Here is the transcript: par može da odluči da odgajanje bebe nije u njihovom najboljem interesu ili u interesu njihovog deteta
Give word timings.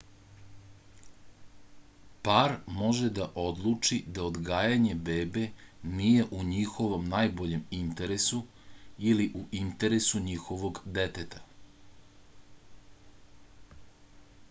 par 2.27 2.53
može 2.77 3.09
da 3.17 3.25
odluči 3.41 3.97
da 4.17 4.23
odgajanje 4.29 4.95
bebe 5.09 5.43
nije 5.99 6.25
u 6.37 6.39
njihovom 6.47 7.05
najboljem 7.11 7.61
interesu 7.81 8.41
ili 9.11 9.27
u 9.41 9.41
interesu 9.61 10.23
njihovog 10.31 10.81
deteta 10.97 11.43